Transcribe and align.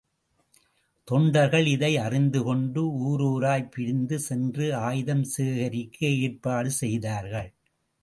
தொண்டர்கள் 1.07 1.65
இதை 1.65 1.97
அறிந்து 1.97 2.43
கொண்டு, 2.43 2.81
ஊரூராய்ப் 3.01 3.71
பிரிந்து 3.71 4.19
சென்று 4.19 4.75
ஆயுதம் 4.75 5.23
சேகரிக்க 5.23 6.07
ஏற்பாடு 6.07 6.71
செய்தார்கள். 6.71 7.53